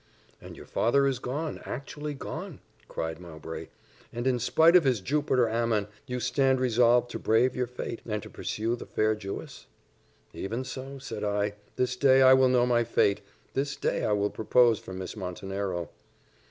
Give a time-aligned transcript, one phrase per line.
[0.41, 3.67] "And your father is gone, actually gone," cried Mowbray;
[4.11, 8.23] "and, in spite of his Jupiter Ammon, you stand resolved to brave your fate, and
[8.23, 9.67] to pursue the fair Jewess?"
[10.33, 13.21] "Even so," said I: "this day I will know my fate
[13.53, 15.91] this day I will propose for Miss Montenero."